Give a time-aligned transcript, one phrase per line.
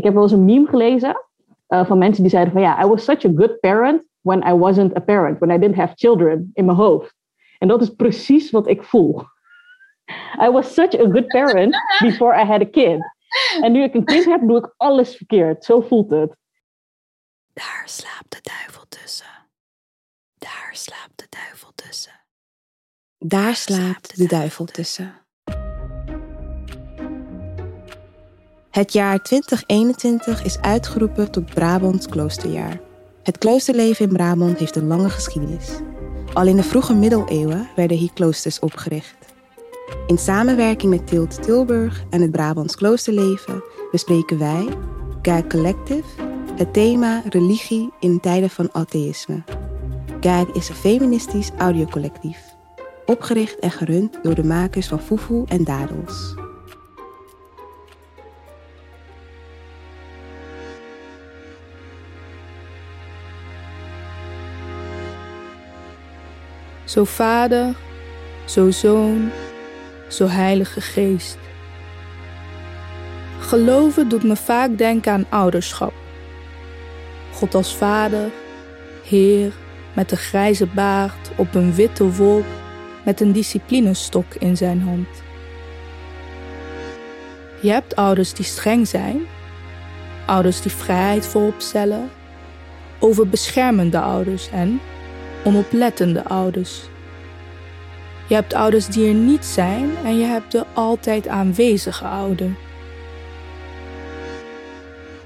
[0.00, 1.26] ik heb wel eens een meme gelezen
[1.68, 4.52] uh, van mensen die zeiden van ja, I was such a good parent when I
[4.52, 7.14] wasn't a parent, when I didn't have children in mijn hoofd.
[7.58, 9.22] En dat is precies wat ik voel.
[10.42, 12.98] I was such a good parent before I had a kid.
[13.60, 15.64] En nu ik een kind heb, doe ik alles verkeerd.
[15.64, 16.36] Zo voelt het.
[17.52, 19.48] Daar slaapt de duivel tussen.
[20.38, 22.20] Daar slaapt de duivel tussen.
[23.18, 25.19] Daar slaapt de duivel tussen.
[28.70, 32.80] Het jaar 2021 is uitgeroepen tot Brabants kloosterjaar.
[33.22, 35.70] Het kloosterleven in Brabant heeft een lange geschiedenis.
[36.32, 39.16] Al in de vroege middeleeuwen werden hier kloosters opgericht.
[40.06, 44.68] In samenwerking met Tilt Tilburg en het Brabants kloosterleven bespreken wij,
[45.22, 46.08] GAG Collective,
[46.56, 49.42] het thema religie in tijden van atheïsme.
[50.20, 52.38] GAG is een feministisch audiocollectief,
[53.06, 56.39] opgericht en gerund door de makers van Fufu en Dadels.
[66.90, 67.74] Zo Vader,
[68.44, 69.30] zo Zoon,
[70.08, 71.38] zo Heilige Geest.
[73.40, 75.92] Geloven doet me vaak denken aan ouderschap.
[77.32, 78.30] God als Vader,
[79.04, 79.52] Heer,
[79.92, 82.44] met de grijze baard op een witte wolk
[83.04, 85.08] met een disciplinestok in zijn hand.
[87.60, 89.20] Je hebt ouders die streng zijn,
[90.26, 92.10] ouders die vrijheid voorop stellen,
[92.98, 94.80] overbeschermende ouders en
[95.44, 96.82] onoplettende ouders.
[98.26, 102.50] Je hebt ouders die er niet zijn en je hebt de altijd aanwezige ouder.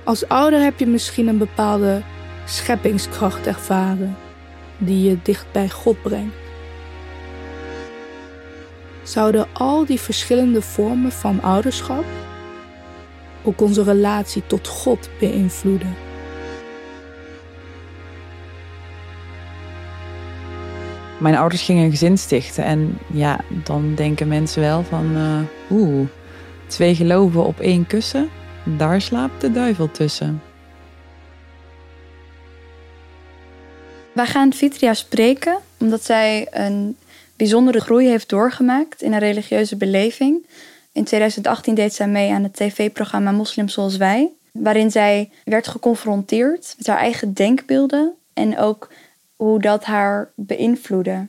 [0.04, 2.02] Als ouder heb je misschien een bepaalde
[2.44, 4.16] scheppingskracht ervaren
[4.78, 6.34] die je dicht bij God brengt.
[9.02, 12.04] Zouden al die verschillende vormen van ouderschap
[13.42, 16.03] ook onze relatie tot God beïnvloeden?
[21.18, 26.08] Mijn ouders gingen een gezin stichten en ja, dan denken mensen wel van, uh, oeh,
[26.66, 28.28] twee geloven op één kussen,
[28.64, 30.42] daar slaapt de duivel tussen.
[34.12, 36.96] Wij gaan Vitria spreken omdat zij een
[37.36, 40.46] bijzondere groei heeft doorgemaakt in haar religieuze beleving.
[40.92, 46.74] In 2018 deed zij mee aan het tv-programma Moslims zoals wij, waarin zij werd geconfronteerd
[46.76, 48.88] met haar eigen denkbeelden en ook
[49.44, 51.28] hoe dat haar beïnvloedde.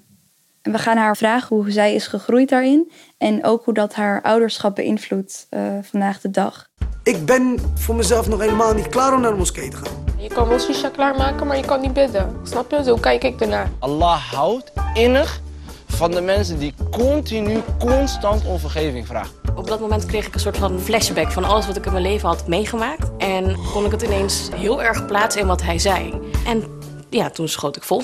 [0.62, 4.22] En we gaan haar vragen hoe zij is gegroeid daarin en ook hoe dat haar
[4.22, 6.68] ouderschap beïnvloedt uh, vandaag de dag.
[7.04, 10.04] Ik ben voor mezelf nog helemaal niet klaar om naar de moskee te gaan.
[10.18, 12.36] Je kan wel shisha klaarmaken, maar je kan niet bidden.
[12.44, 12.84] Snap je?
[12.84, 13.70] Zo kijk ik ernaar.
[13.80, 15.42] Allah houdt innig
[15.88, 19.32] van de mensen die continu, constant om vergeving vragen.
[19.56, 22.04] Op dat moment kreeg ik een soort van flashback van alles wat ik in mijn
[22.04, 23.12] leven had meegemaakt.
[23.18, 26.14] En kon ik het ineens heel erg plaatsen in wat hij zei.
[26.46, 26.64] En
[27.10, 28.02] ja, toen schoot ik vol.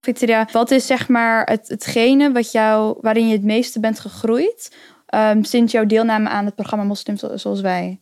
[0.00, 4.76] Vitria, wat is zeg maar het, hetgene wat jou, waarin je het meeste bent gegroeid
[5.14, 8.00] um, sinds jouw deelname aan het programma Moslims zoals wij?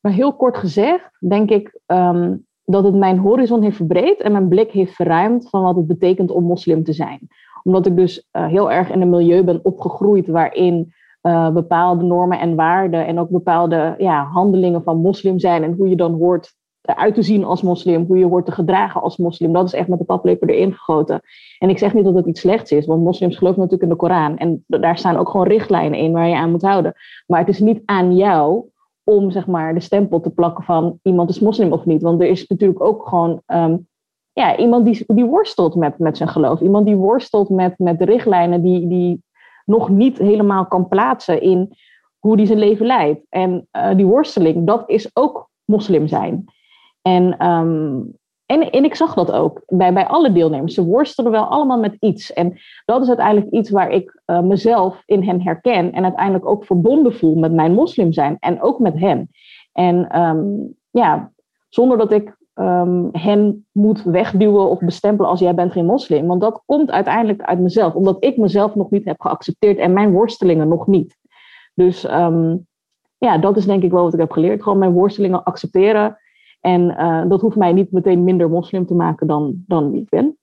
[0.00, 4.48] Maar heel kort gezegd, denk ik um, dat het mijn horizon heeft verbreed en mijn
[4.48, 7.28] blik heeft verruimd van wat het betekent om moslim te zijn.
[7.62, 10.92] Omdat ik dus uh, heel erg in een milieu ben opgegroeid waarin
[11.22, 15.88] uh, bepaalde normen en waarden en ook bepaalde ja, handelingen van moslim zijn en hoe
[15.88, 16.54] je dan hoort
[16.84, 19.52] eruit te zien als moslim, hoe je hoort te gedragen als moslim.
[19.52, 21.20] Dat is echt met de paplepel erin gegoten.
[21.58, 24.00] En ik zeg niet dat het iets slechts is, want moslims geloven natuurlijk in de
[24.00, 24.38] Koran.
[24.38, 26.94] En daar staan ook gewoon richtlijnen in waar je aan moet houden.
[27.26, 28.64] Maar het is niet aan jou
[29.04, 32.02] om zeg maar, de stempel te plakken van iemand is moslim of niet.
[32.02, 33.88] Want er is natuurlijk ook gewoon um,
[34.32, 36.60] ja, iemand die, die worstelt met, met zijn geloof.
[36.60, 39.22] Iemand die worstelt met, met de richtlijnen die, die
[39.64, 41.76] nog niet helemaal kan plaatsen in
[42.18, 43.26] hoe die zijn leven leidt.
[43.28, 46.44] En uh, die worsteling, dat is ook moslim zijn.
[47.08, 48.16] En, um,
[48.46, 50.74] en, en ik zag dat ook bij, bij alle deelnemers.
[50.74, 52.32] Ze worstelen wel allemaal met iets.
[52.32, 55.92] En dat is uiteindelijk iets waar ik uh, mezelf in hen herken.
[55.92, 58.36] En uiteindelijk ook verbonden voel met mijn moslim zijn.
[58.40, 59.30] En ook met hen.
[59.72, 61.32] En um, ja,
[61.68, 66.26] zonder dat ik um, hen moet wegduwen of bestempelen als jij bent geen moslim.
[66.26, 67.94] Want dat komt uiteindelijk uit mezelf.
[67.94, 71.16] Omdat ik mezelf nog niet heb geaccepteerd en mijn worstelingen nog niet.
[71.74, 72.02] Dus
[73.18, 74.62] ja, dat is denk ik wel wat ik heb geleerd.
[74.62, 76.18] Gewoon mijn worstelingen accepteren.
[76.64, 80.08] En uh, dat hoeft mij niet meteen minder moslim te maken dan, dan wie ik
[80.08, 80.36] ben.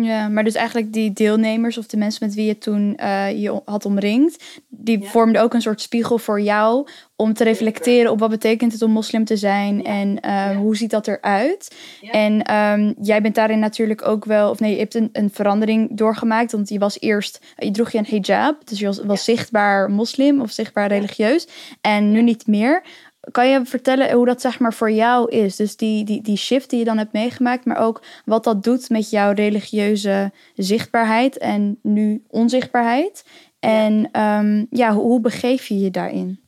[0.00, 3.60] Ja, maar dus eigenlijk die deelnemers of de mensen met wie je toen uh, je
[3.64, 5.06] had omringd, die ja.
[5.06, 6.86] vormden ook een soort spiegel voor jou
[7.16, 10.54] om te reflecteren op wat betekent het om moslim te zijn en uh, ja.
[10.54, 11.76] hoe ziet dat eruit.
[12.10, 15.96] En um, jij bent daarin natuurlijk ook wel, of nee, je hebt een, een, verandering
[15.96, 19.90] doorgemaakt, want je was eerst, je droeg je een hijab, dus je was, was zichtbaar
[19.90, 21.48] moslim of zichtbaar religieus
[21.80, 22.82] en nu niet meer.
[23.30, 25.56] Kan je vertellen hoe dat zeg maar voor jou is?
[25.56, 28.90] Dus die, die, die shift die je dan hebt meegemaakt, maar ook wat dat doet
[28.90, 33.24] met jouw religieuze zichtbaarheid en nu onzichtbaarheid.
[33.58, 36.40] En ehm, ja, hoe, begeef je je daarin?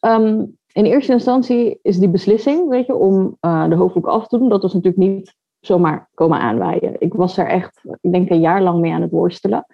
[0.00, 4.38] Ehm, in eerste instantie is die beslissing, weet je, om uh, de hoofddoek af te
[4.38, 6.94] doen, dat was natuurlijk niet zomaar komen aanwaaien.
[6.98, 9.66] Ik was er echt, ik denk, een jaar lang mee aan het worstelen.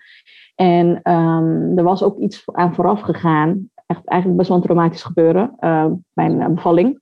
[0.55, 3.70] En um, er was ook iets aan vooraf gegaan,
[4.05, 7.00] eigenlijk best wel een traumatisch gebeuren, uh, mijn uh, bevalling,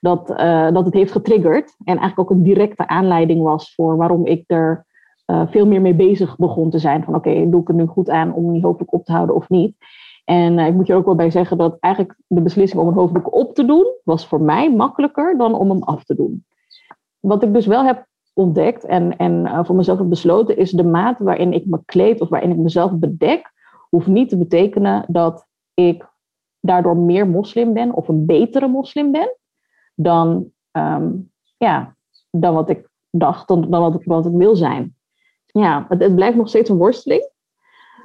[0.00, 1.74] dat, uh, dat het heeft getriggerd.
[1.84, 4.86] En eigenlijk ook een directe aanleiding was voor waarom ik er
[5.26, 7.04] veel meer mee bezig begon te zijn.
[7.04, 9.48] Van oké, doe ik er nu goed aan om die hoofddoek op te houden of
[9.48, 9.76] niet?
[10.24, 13.34] En ik moet je ook wel bij zeggen dat eigenlijk de beslissing om een hoofddoek
[13.34, 16.44] op te doen, was voor mij makkelijker dan om hem af te doen.
[17.20, 21.18] Wat ik dus wel heb ontdekt en, en voor mezelf heb besloten, is de maat
[21.18, 23.52] waarin ik me kleed of waarin ik mezelf bedek,
[23.90, 26.12] hoeft niet te betekenen dat ik
[26.64, 29.36] daardoor meer moslim ben of een betere moslim ben
[29.94, 31.96] dan, um, ja,
[32.30, 34.96] dan wat ik dacht, dan, dan wat, ik, wat ik wil zijn.
[35.46, 37.32] Ja, het, blijft nog steeds een worsteling.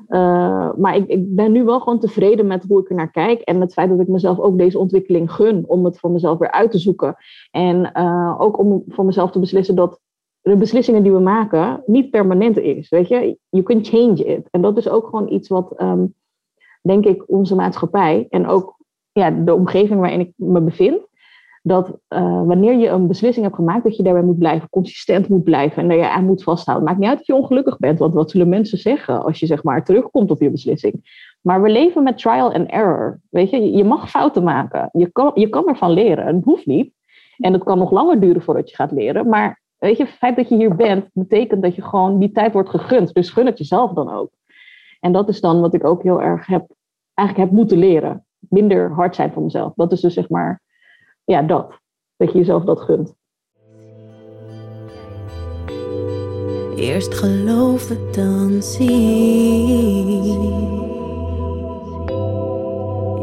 [0.08, 3.42] Uh, maar ik, ik, ben nu wel gewoon tevreden met hoe ik er naar kijk.
[3.42, 6.52] En het feit dat ik mezelf ook deze ontwikkeling gun om het voor mezelf weer
[6.52, 7.16] uit te zoeken.
[7.52, 10.00] En uh, ook om voor mezelf te beslissen dat
[10.42, 12.90] de beslissingen die we maken niet permanent is.
[12.90, 14.48] Weet je, you can change it.
[14.50, 16.14] En dat is ook gewoon iets wat, um,
[16.82, 18.78] denk ik, onze maatschappij en ook
[19.12, 21.08] ja, de omgeving waarin ik me bevind,
[21.64, 25.44] dat uh, wanneer je een beslissing hebt gemaakt, dat je daarbij moet blijven, consistent moet
[25.44, 26.88] blijven en dat je aan moet vasthouden.
[26.88, 29.64] Maakt niet uit dat je ongelukkig bent, want wat zullen mensen zeggen als je zeg
[29.64, 31.28] maar terugkomt op je beslissing.
[31.42, 33.20] Maar we leven met trial and error.
[33.30, 34.90] Weet je, je mag fouten maken.
[34.92, 36.36] Je kan, je kan ervan leren.
[36.36, 36.94] Het hoeft niet.
[37.38, 39.28] En het kan nog langer duren voordat je gaat leren.
[39.28, 42.54] Maar Weet je, het feit dat je hier bent, betekent dat je gewoon die tijd
[42.54, 43.14] wordt gegund.
[43.14, 44.32] Dus gun het jezelf dan ook.
[45.00, 46.74] En dat is dan wat ik ook heel erg heb,
[47.14, 48.26] eigenlijk heb moeten leren.
[48.40, 49.74] Minder hard zijn voor mezelf.
[49.76, 50.62] Dat is dus zeg maar,
[51.24, 51.80] ja, dat.
[52.16, 53.18] Dat je jezelf dat gunt.
[56.76, 59.78] Eerst geloven, dan zien.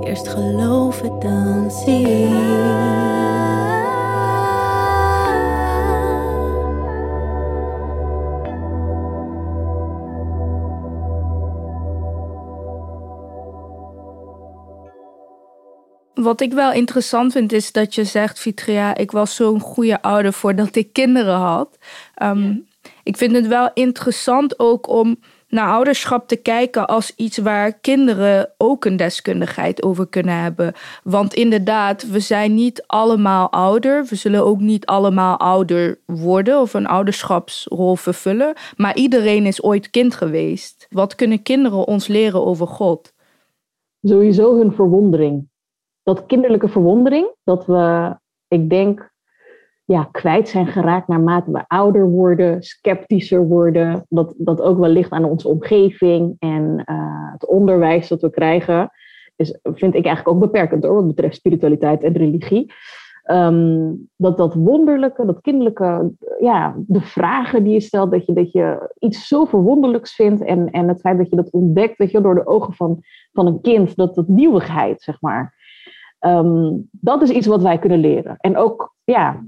[0.01, 3.06] Eerst geloven, dan zien.
[16.27, 20.33] Wat ik wel interessant vind is dat je zegt, Vitria, ik was zo'n goede ouder
[20.33, 21.79] voordat ik kinderen had.
[22.23, 22.67] Um,
[23.03, 25.17] Ik vind het wel interessant ook om
[25.49, 30.73] naar ouderschap te kijken als iets waar kinderen ook een deskundigheid over kunnen hebben.
[31.03, 34.05] Want inderdaad, we zijn niet allemaal ouder.
[34.05, 38.55] We zullen ook niet allemaal ouder worden of een ouderschapsrol vervullen.
[38.77, 40.87] Maar iedereen is ooit kind geweest.
[40.91, 43.13] Wat kunnen kinderen ons leren over God?
[44.03, 45.49] Sowieso hun verwondering
[46.07, 48.17] dat kinderlijke verwondering, dat we,
[48.49, 49.13] ik denk,
[49.85, 54.07] ja, kwijt zijn geraakt naarmate we ouder worden, sceptischer worden.
[54.09, 58.91] Dat, dat ook wel ligt aan onze omgeving en uh, het onderwijs dat we krijgen.
[59.37, 62.73] Is, vind ik eigenlijk ook beperkend hoor, wat betreft spiritualiteit en religie.
[63.31, 68.53] Um, dat dat wonderlijke, dat kinderlijke, ja, de vragen die je stelt, dat je, dat
[68.53, 72.21] je iets zo verwonderlijks vindt en, en het feit dat je dat ontdekt, weet je,
[72.21, 72.99] door de ogen van,
[73.33, 75.55] van een kind, dat, dat nieuwigheid, zeg maar.
[76.27, 78.37] Um, dat is iets wat wij kunnen leren.
[78.39, 79.45] En ook, ja,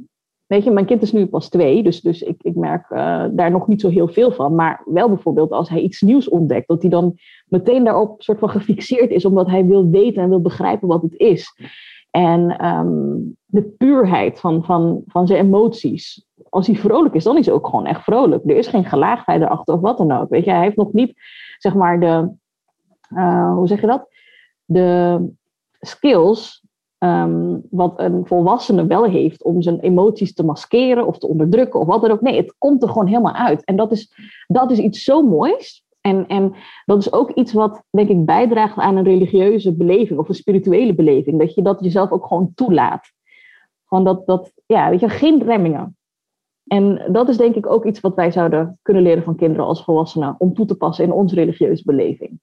[0.46, 3.50] weet je, mijn kind is nu pas twee, dus, dus ik, ik merk uh, daar
[3.50, 4.54] nog niet zo heel veel van.
[4.54, 7.14] Maar wel bijvoorbeeld als hij iets nieuws ontdekt, dat hij dan
[7.46, 11.14] meteen daarop soort van gefixeerd is, omdat hij wil weten en wil begrijpen wat het
[11.16, 11.54] is.
[12.10, 16.26] En um, de puurheid van, van, van zijn emoties.
[16.48, 18.50] Als hij vrolijk is, dan is hij ook gewoon echt vrolijk.
[18.50, 20.28] Er is geen gelaagdheid erachter of wat dan ook.
[20.28, 21.12] Weet je, hij heeft nog niet,
[21.58, 22.30] zeg maar, de,
[23.14, 24.08] uh, hoe zeg je dat?
[24.64, 25.20] De
[25.80, 26.66] skills
[26.98, 31.86] um, wat een volwassene wel heeft om zijn emoties te maskeren of te onderdrukken of
[31.86, 32.20] wat dan ook.
[32.20, 33.64] Nee, het komt er gewoon helemaal uit.
[33.64, 34.12] En dat is,
[34.46, 35.86] dat is iets zo moois.
[36.00, 40.28] En, en dat is ook iets wat, denk ik, bijdraagt aan een religieuze beleving of
[40.28, 41.38] een spirituele beleving.
[41.38, 43.12] Dat je dat jezelf ook gewoon toelaat.
[43.86, 45.96] Gewoon dat, dat ja, weet je, geen remmingen.
[46.64, 49.84] En dat is denk ik ook iets wat wij zouden kunnen leren van kinderen als
[49.84, 52.40] volwassenen om toe te passen in onze religieuze beleving.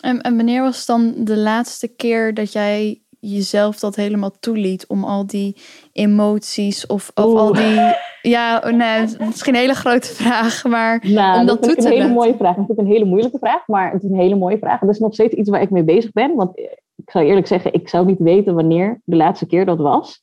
[0.00, 5.26] En wanneer was dan de laatste keer dat jij jezelf dat helemaal toeliet om al
[5.26, 5.56] die
[5.92, 7.80] emoties of, of al die.
[8.22, 11.82] Ja, oh, nee, is misschien een hele grote vraag, maar nou, om dat, dat toe
[11.82, 12.56] te een hele mooie vraag.
[12.56, 14.80] Het is een hele moeilijke vraag, maar het is een hele mooie vraag.
[14.80, 16.34] Het is nog steeds iets waar ik mee bezig ben.
[16.34, 16.58] Want
[16.96, 20.22] ik zou eerlijk zeggen, ik zou niet weten wanneer de laatste keer dat was.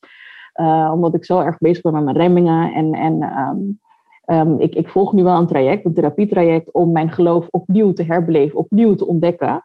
[0.56, 2.74] Uh, omdat ik zo erg bezig ben met mijn remmingen.
[2.74, 3.80] En, en um,
[4.26, 8.04] um, ik, ik volg nu wel een traject, een therapietraject, om mijn geloof opnieuw te
[8.04, 9.64] herbeleven, opnieuw te ontdekken.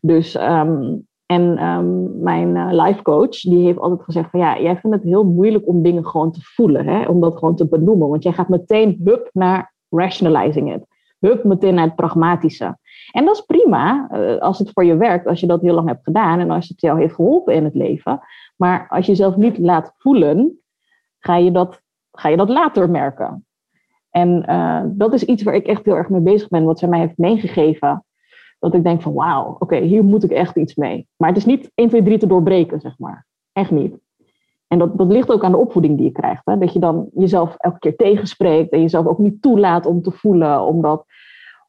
[0.00, 4.76] Dus um, En ehm, mijn uh, life coach, die heeft altijd gezegd van ja, jij
[4.76, 7.06] vindt het heel moeilijk om dingen gewoon te voelen, hè?
[7.06, 8.08] om dat gewoon te benoemen.
[8.08, 10.86] Want jij gaat meteen hup naar rationalizing it.
[11.18, 12.78] Hup meteen naar het pragmatische.
[13.12, 15.88] En dat is prima uh, als het voor je werkt, als je dat heel lang
[15.88, 18.20] hebt gedaan en als het jou heeft geholpen in het leven.
[18.56, 20.60] Maar als je jezelf niet laat voelen,
[21.18, 23.46] ga je dat, ga je dat later merken.
[24.10, 26.88] En uh, dat is iets waar ik echt heel erg mee bezig ben, wat zij
[26.88, 28.04] mij heeft meegegeven
[28.58, 31.08] dat ik denk van wauw, oké, hier moet ik echt iets mee.
[31.16, 33.26] Maar het is niet 1, 2, 3 te doorbreken, zeg maar.
[33.52, 33.98] Echt niet.
[34.68, 36.42] En dat, dat ligt ook aan de opvoeding die je krijgt.
[36.44, 36.58] Hè?
[36.58, 40.60] Dat je dan jezelf elke keer tegenspreekt en jezelf ook niet toelaat om te voelen.
[40.60, 41.04] Omdat,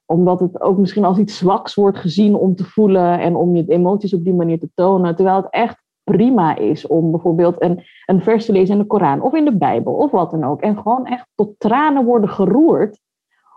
[0.06, 3.65] omdat het ook misschien als iets zwaks wordt gezien om te voelen en om je
[3.67, 5.15] emoties op die manier te tonen.
[5.15, 9.22] Terwijl het echt prima is om bijvoorbeeld een, een vers te lezen in de Koran
[9.22, 10.62] of in de Bijbel of wat dan ook.
[10.62, 13.00] En gewoon echt tot tranen worden geroerd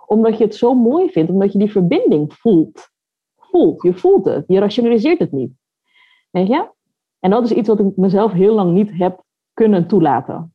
[0.07, 2.91] omdat je het zo mooi vindt, omdat je die verbinding voelt
[3.83, 4.45] Je voelt het.
[4.47, 5.53] Je rationaliseert het niet.
[6.31, 6.69] Je?
[7.21, 10.55] En dat is iets wat ik mezelf heel lang niet heb kunnen toelaten.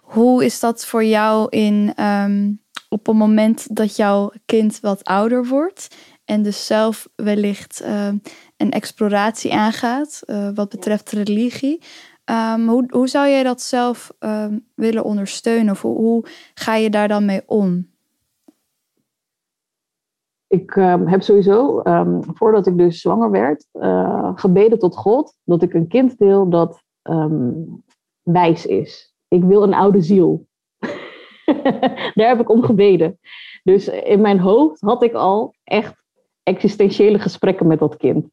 [0.00, 2.52] Hoe is dat voor jou in, ehm,
[2.88, 8.18] op het moment dat jouw kind wat ouder wordt en dus zelf wellicht ehm,
[8.56, 11.82] een exploratie aangaat uh, wat betreft religie?
[12.30, 14.10] Um, hoe, hoe zou jij dat zelf
[14.74, 15.72] willen ondersteunen?
[15.72, 17.93] Of hoe ga je daar dan mee om?
[20.54, 25.62] Ik um, heb sowieso, um, voordat ik dus zwanger werd, uh, gebeden tot God dat
[25.62, 27.82] ik een kind wil dat um,
[28.22, 29.14] wijs is.
[29.28, 30.46] Ik wil een oude ziel.
[32.14, 33.18] Daar heb ik om gebeden.
[33.62, 35.94] Dus in mijn hoofd had ik al echt
[36.42, 38.28] existentiële gesprekken met dat kind.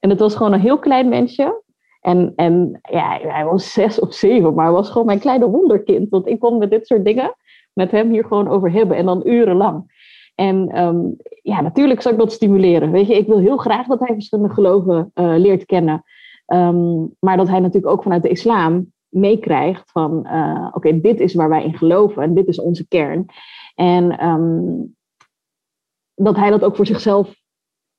[0.00, 1.62] En het was gewoon een heel klein mensje.
[2.00, 6.08] En, en ja, hij was zes of zeven, maar hij was gewoon mijn kleine wonderkind.
[6.08, 7.34] Want ik kon met dit soort dingen
[7.72, 8.96] met hem hier gewoon over hebben.
[8.96, 9.97] En dan urenlang.
[10.38, 12.90] En um, ja, natuurlijk zou ik dat stimuleren.
[12.90, 16.04] Weet je, ik wil heel graag dat hij verschillende geloven uh, leert kennen.
[16.46, 21.34] Um, maar dat hij natuurlijk ook vanuit de islam meekrijgt van, uh, oké, dit is
[21.34, 23.26] waar wij in geloven en dit is onze kern.
[23.74, 24.96] En um,
[26.14, 27.34] dat hij dat ook voor zichzelf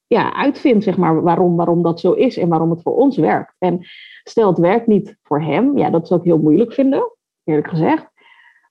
[0.08, 3.56] ja, uitvindt, zeg maar, waarom, waarom dat zo is en waarom het voor ons werkt.
[3.58, 3.86] En
[4.24, 7.12] stel het werkt niet voor hem, ja, dat zou ik heel moeilijk vinden,
[7.44, 8.10] eerlijk gezegd.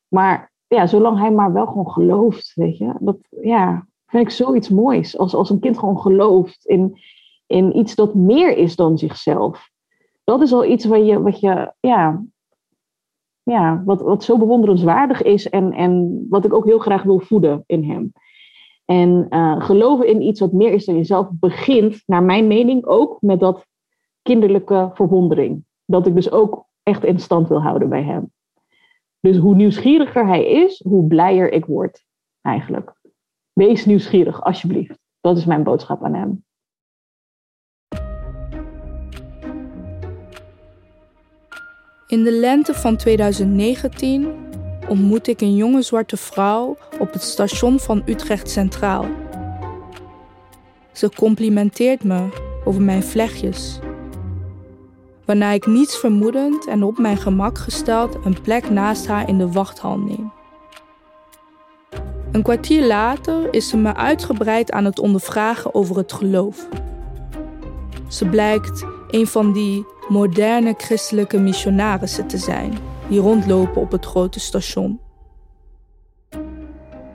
[0.08, 2.94] Maar ja, zolang hij maar wel gewoon gelooft, weet je.
[3.00, 5.18] Dat ja, vind ik zoiets moois.
[5.18, 6.98] Als, als een kind gewoon gelooft in,
[7.46, 9.70] in iets dat meer is dan zichzelf.
[10.24, 12.22] Dat is al iets wat je, wat je ja,
[13.42, 17.64] ja, wat, wat zo bewonderenswaardig is en, en wat ik ook heel graag wil voeden
[17.66, 18.12] in hem.
[18.84, 23.16] En uh, geloven in iets wat meer is dan jezelf begint, naar mijn mening, ook
[23.20, 23.66] met dat
[24.22, 25.64] kinderlijke verwondering.
[25.84, 28.32] Dat ik dus ook echt in stand wil houden bij hem.
[29.20, 32.04] Dus hoe nieuwsgieriger hij is, hoe blijer ik word,
[32.40, 32.92] eigenlijk.
[33.52, 34.98] Wees nieuwsgierig, alsjeblieft.
[35.20, 36.44] Dat is mijn boodschap aan hem.
[42.06, 44.34] In de lente van 2019
[44.88, 49.04] ontmoet ik een jonge zwarte vrouw op het station van Utrecht Centraal.
[50.92, 52.28] Ze complimenteert me
[52.64, 53.80] over mijn vlechtjes
[55.28, 59.52] waarna ik niets vermoedend en op mijn gemak gesteld een plek naast haar in de
[59.52, 60.32] wachthal neem.
[62.32, 66.68] Een kwartier later is ze me uitgebreid aan het ondervragen over het geloof.
[68.08, 74.40] Ze blijkt een van die moderne christelijke missionarissen te zijn die rondlopen op het grote
[74.40, 75.00] station.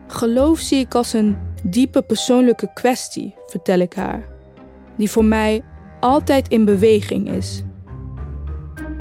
[0.07, 4.27] Geloof zie ik als een diepe persoonlijke kwestie, vertel ik haar,
[4.95, 5.63] die voor mij
[5.99, 7.63] altijd in beweging is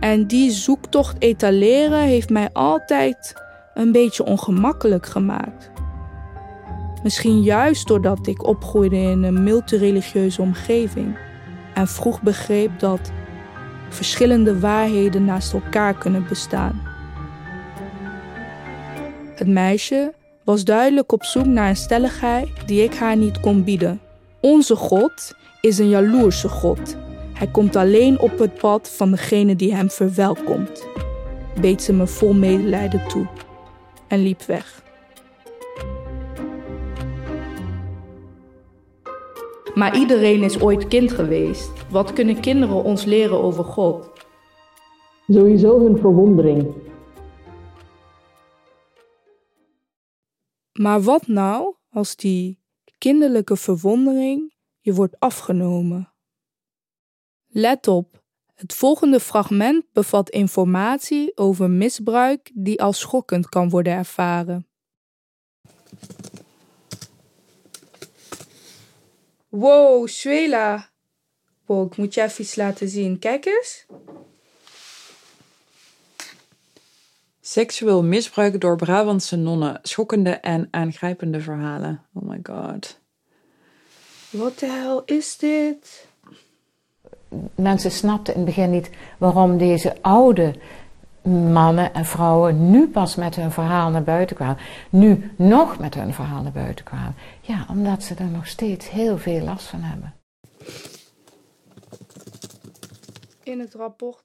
[0.02, 3.34] en die zoektocht etaleren heeft mij altijd
[3.74, 5.70] een beetje ongemakkelijk gemaakt.
[7.02, 11.18] Misschien juist doordat ik opgroeide in een multireligieuze omgeving
[11.74, 13.12] en vroeg begreep dat
[13.88, 16.82] verschillende waarheden naast elkaar kunnen bestaan.
[19.34, 24.00] Het meisje was duidelijk op zoek naar een stelligheid die ik haar niet kon bieden.
[24.40, 26.96] Onze God is een jaloerse God
[27.42, 30.86] hij komt alleen op het pad van degene die hem verwelkomt.
[31.60, 33.26] Beet ze me vol medelijden toe
[34.08, 34.82] en liep weg.
[39.74, 41.70] Maar iedereen is ooit kind geweest.
[41.90, 44.10] Wat kunnen kinderen ons leren over God?
[45.28, 46.74] Sowieso hun verwondering.
[50.72, 52.58] Maar wat nou als die
[52.98, 56.11] kinderlijke verwondering je wordt afgenomen?
[57.54, 58.22] Let op,
[58.54, 64.66] het volgende fragment bevat informatie over misbruik die als schokkend kan worden ervaren.
[69.48, 70.90] Wow, Swela.
[71.64, 73.18] Paul, ik moet je even iets laten zien.
[73.18, 73.86] Kijk eens.
[77.40, 79.78] Seksueel misbruik door Brabantse nonnen.
[79.82, 82.06] Schokkende en aangrijpende verhalen.
[82.14, 83.00] Oh my god.
[84.30, 86.10] Wat de hel is dit?
[87.54, 90.54] Mensen snapten in het begin niet waarom deze oude
[91.52, 94.58] mannen en vrouwen nu pas met hun verhaal naar buiten kwamen.
[94.90, 97.14] Nu nog met hun verhaal naar buiten kwamen.
[97.40, 100.12] Ja, omdat ze er nog steeds heel veel last van hebben.
[103.44, 104.24] In het rapport.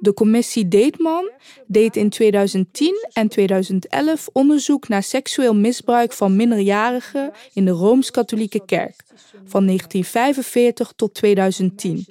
[0.00, 1.30] De commissie Deetman
[1.66, 9.02] deed in 2010 en 2011 onderzoek naar seksueel misbruik van minderjarigen in de Rooms-Katholieke Kerk
[9.44, 12.06] van 1945 tot 2010.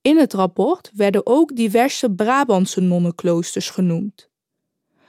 [0.00, 4.30] In het rapport werden ook diverse Brabantse nonnenkloosters genoemd.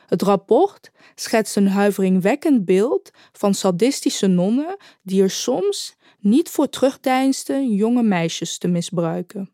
[0.06, 7.74] Het rapport schetst een huiveringwekkend beeld van sadistische nonnen die er soms niet voor terugdeinsden
[7.74, 9.53] jonge meisjes te misbruiken.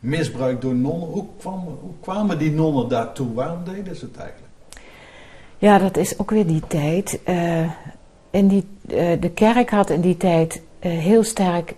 [0.00, 3.34] Misbruik door nonnen, hoe, kwam, hoe kwamen die nonnen daartoe?
[3.34, 4.52] Waarom deden ze het eigenlijk?
[5.58, 7.20] Ja, dat is ook weer die tijd.
[7.28, 7.70] Uh,
[8.30, 11.74] in die, uh, de kerk had in die tijd uh, heel sterk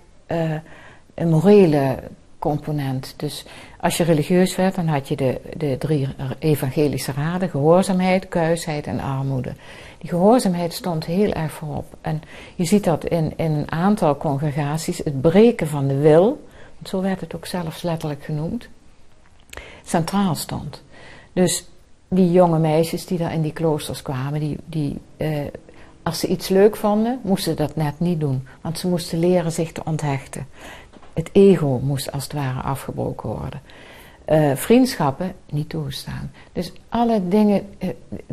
[1.15, 1.99] een morele
[2.39, 3.15] component.
[3.17, 3.45] Dus
[3.81, 6.09] als je religieus werd, dan had je de, de drie
[6.39, 9.53] evangelische raden: gehoorzaamheid, kuisheid en armoede.
[9.99, 11.97] Die gehoorzaamheid stond heel erg voorop.
[12.01, 12.23] En
[12.55, 16.49] je ziet dat in, in een aantal congregaties, het breken van de wil,
[16.85, 18.69] zo werd het ook zelfs letterlijk genoemd,
[19.85, 20.83] centraal stond.
[21.33, 21.65] Dus
[22.09, 25.47] die jonge meisjes die daar in die kloosters kwamen, die, die eh,
[26.03, 28.47] als ze iets leuk vonden, moesten ze dat net niet doen.
[28.61, 30.47] Want ze moesten leren zich te onthechten
[31.13, 33.61] het ego moest als het ware afgebroken worden.
[34.29, 36.31] Uh, vriendschappen niet toegestaan.
[36.53, 37.91] Dus alle dingen, uh,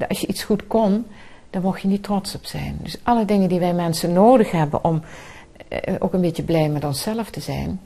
[0.08, 1.06] als je iets goed kon,
[1.50, 2.80] dan mocht je niet trots op zijn.
[2.82, 5.01] Dus alle dingen die wij mensen nodig hebben om
[6.00, 7.82] ook een beetje blij met onszelf te zijn,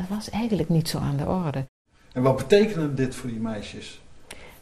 [0.00, 1.66] dat was eigenlijk niet zo aan de orde.
[2.12, 4.00] En wat betekende dit voor die meisjes?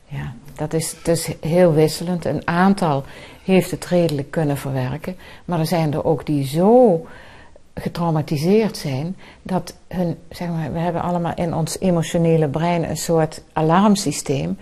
[0.04, 2.25] Ja, dat is, is heel wisselend.
[2.25, 3.04] Een aantal
[3.45, 7.06] heeft het redelijk kunnen verwerken, maar er zijn er ook die zo
[7.75, 13.43] getraumatiseerd zijn, dat hun, zeg maar, we hebben allemaal in ons emotionele brein een soort
[13.52, 14.58] alarmsysteem.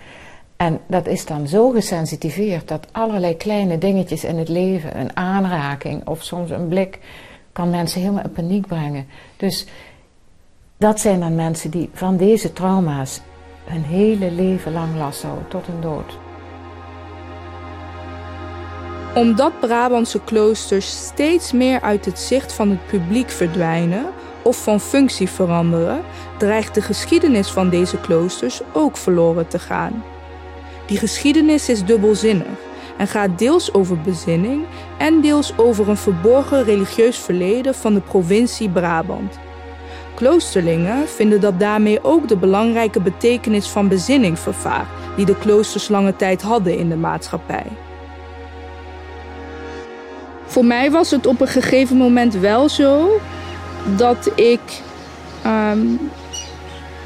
[0.55, 6.07] En dat is dan zo gesensitiveerd dat allerlei kleine dingetjes in het leven, een aanraking
[6.07, 6.99] of soms een blik,
[7.51, 9.07] kan mensen helemaal in paniek brengen.
[9.37, 9.65] Dus
[10.77, 13.21] dat zijn dan mensen die van deze trauma's
[13.65, 16.17] hun hele leven lang last houden, tot hun dood
[19.17, 24.05] omdat Brabantse kloosters steeds meer uit het zicht van het publiek verdwijnen
[24.41, 26.03] of van functie veranderen,
[26.37, 30.03] dreigt de geschiedenis van deze kloosters ook verloren te gaan.
[30.85, 32.59] Die geschiedenis is dubbelzinnig
[32.97, 34.65] en gaat deels over bezinning
[34.97, 39.46] en deels over een verborgen religieus verleden van de provincie Brabant.
[40.17, 46.15] Kloosterlingen vinden dat daarmee ook de belangrijke betekenis van bezinning vervaagt, die de kloosters lange
[46.15, 47.65] tijd hadden in de maatschappij.
[50.45, 53.19] Voor mij was het op een gegeven moment wel zo
[53.95, 54.59] dat ik.
[55.45, 55.99] Um,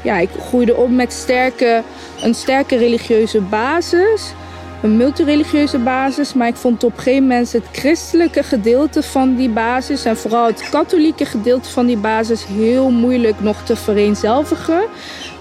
[0.02, 1.82] ja, ik groeide op met sterke,
[2.22, 4.34] een sterke religieuze basis.
[4.82, 6.34] Een multireligieuze basis.
[6.34, 10.04] Maar ik vond op een gegeven moment het christelijke gedeelte van die basis.
[10.04, 14.84] En vooral het katholieke gedeelte van die basis heel moeilijk nog te vereenzelvigen.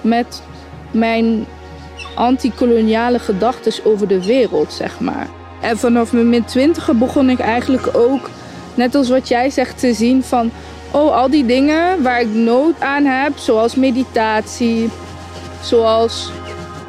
[0.01, 0.41] Met
[0.91, 1.45] mijn
[2.15, 5.27] antikoloniale gedachten over de wereld, zeg maar.
[5.61, 8.29] En vanaf mijn min twintiger begon ik eigenlijk ook,
[8.73, 10.51] net als wat jij zegt, te zien van...
[10.91, 14.89] Oh, al die dingen waar ik nood aan heb, zoals meditatie,
[15.61, 16.31] zoals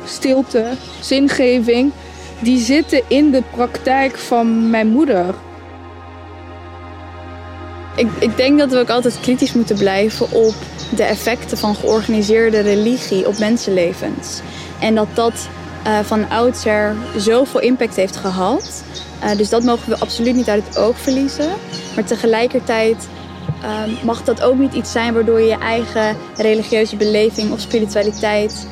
[0.04, 0.66] stilte,
[1.00, 1.92] zingeving...
[2.42, 5.34] die zitten in de praktijk van mijn moeder.
[7.96, 10.54] Ik, ik denk dat we ook altijd kritisch moeten blijven op
[10.96, 14.40] de effecten van georganiseerde religie op mensenlevens.
[14.80, 15.48] En dat dat
[15.86, 18.84] uh, van oudsher zoveel impact heeft gehad.
[19.24, 21.50] Uh, dus dat mogen we absoluut niet uit het oog verliezen.
[21.94, 23.08] Maar tegelijkertijd
[23.62, 28.66] uh, mag dat ook niet iets zijn waardoor je je eigen religieuze beleving of spiritualiteit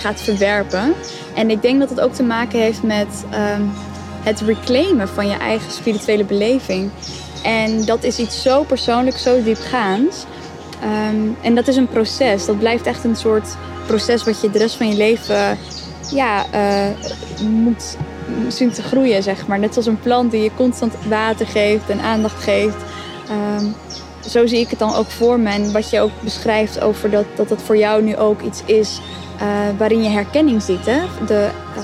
[0.00, 0.94] gaat verwerpen.
[1.34, 3.62] En ik denk dat het ook te maken heeft met ehm,
[4.22, 6.90] het reclaimen van je eigen spirituele beleving.
[7.42, 10.24] En dat is iets zo persoonlijk, zo diepgaands.
[10.84, 12.46] Um, en dat is een proces.
[12.46, 15.58] Dat blijft echt een soort proces wat je de rest van je leven
[16.10, 17.96] ja, uh, moet
[18.48, 19.58] zien te groeien, zeg maar.
[19.58, 22.76] Net zoals een plant die je constant water geeft en aandacht geeft.
[23.60, 23.74] Um,
[24.28, 25.50] zo zie ik het dan ook voor me.
[25.50, 29.00] En wat je ook beschrijft over dat dat het voor jou nu ook iets is
[29.42, 30.86] uh, waarin je herkenning ziet.
[30.86, 31.00] Hè?
[31.26, 31.82] De uh,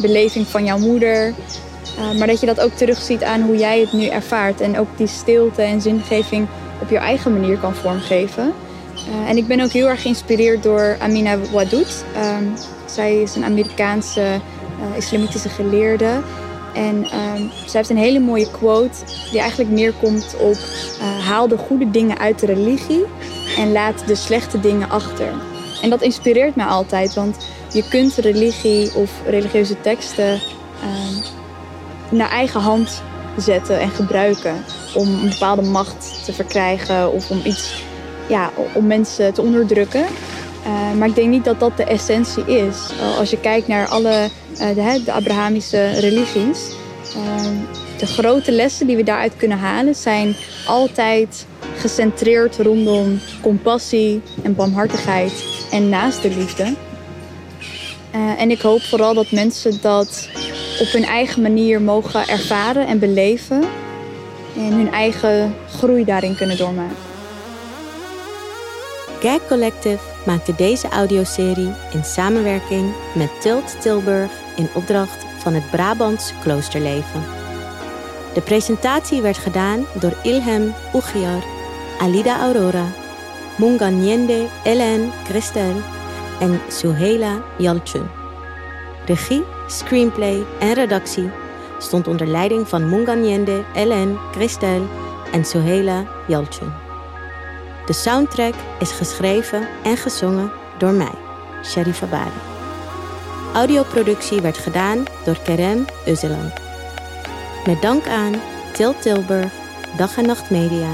[0.00, 1.34] beleving van jouw moeder.
[1.98, 4.60] Uh, maar dat je dat ook terugziet aan hoe jij het nu ervaart.
[4.60, 6.46] En ook die stilte en zingeving
[6.80, 8.52] op je eigen manier kan vormgeven.
[8.94, 12.04] Eh, en ik ben ook heel erg geïnspireerd door Amina Wadoud.
[12.14, 12.44] Ehm,
[12.86, 14.40] zij is een Amerikaanse
[14.96, 16.20] islamitische geleerde.
[16.74, 18.98] En ehm, zij heeft een hele mooie quote
[19.30, 20.56] die eigenlijk neerkomt op
[21.00, 23.04] uh, haal de goede dingen uit de religie
[23.56, 25.32] en laat de slechte dingen achter.
[25.82, 27.36] En dat inspireert mij altijd, want
[27.72, 31.16] je kunt religie of religieuze teksten uh,
[32.10, 33.02] naar eigen hand
[33.36, 37.84] zetten en gebruiken om een bepaalde macht te verkrijgen of om iets,
[38.28, 40.04] ja, om mensen te onderdrukken.
[40.68, 42.76] Uh, maar ik denk niet dat dat de essentie is.
[43.00, 46.58] Uh, als je kijkt naar alle uh, de, de, Abrahamische religies,
[47.14, 47.54] ehm,
[47.98, 55.44] de grote lessen die we daaruit kunnen halen zijn altijd gecentreerd rondom compassie en barmhartigheid
[55.70, 56.74] en naaste liefde.
[58.38, 60.28] en ik hoop vooral dat mensen dat
[60.80, 63.62] op hun eigen manier mogen ervaren en beleven
[64.56, 67.07] en hun eigen groei daarin kunnen doormaken.
[69.20, 76.32] Gag Collective maakte deze audioserie in samenwerking met Tilt Tilburg in opdracht van het Brabants
[76.40, 77.22] Kloosterleven.
[78.34, 81.42] De presentatie werd gedaan door Ilhem Ugiar,
[82.00, 82.86] Alida Aurora,
[83.56, 85.74] Munganyende Ellen Christel
[86.40, 88.06] en Suhela Yalchun.
[89.06, 91.30] Regie, screenplay en redactie
[91.78, 94.86] stond onder leiding van Munganyende Ellen Christel
[95.32, 96.87] en Suhela Yalchun.
[97.88, 101.14] De soundtrack is geschreven en gezongen door mij,
[101.64, 102.40] Sherifa Bari.
[103.54, 106.52] Audioproductie werd gedaan door Kerem Özelan.
[107.66, 108.34] Met dank aan
[108.72, 109.52] Til Tilburg,
[109.96, 110.90] Dag en Nacht Media,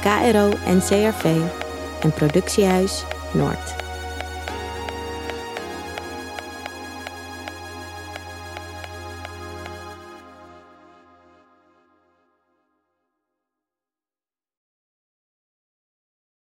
[0.00, 1.24] KRO en CRV
[2.00, 3.87] en Productiehuis Noord.